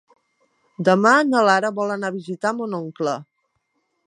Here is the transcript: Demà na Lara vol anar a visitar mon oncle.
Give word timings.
Demà 0.87 1.11
na 1.33 1.43
Lara 1.49 1.71
vol 1.81 1.93
anar 1.97 2.13
a 2.13 2.17
visitar 2.19 2.55
mon 2.63 2.77
oncle. 2.83 3.19